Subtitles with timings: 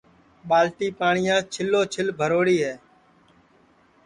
[0.49, 2.73] ٻالٹی پاٹِؔیاس چھِلو چھِل بھروڑی ہے